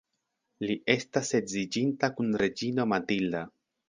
[0.69, 3.43] Li estas edziĝinta kun reĝino Matilda.